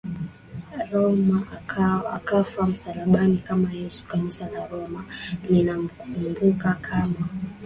Roma 0.91 1.47
akafa 2.15 2.67
msalabani 2.67 3.37
kama 3.37 3.73
YesuKanisa 3.73 4.49
la 4.49 4.67
Roma 4.67 5.05
linamkumbuka 5.49 6.73
kama 6.73 7.25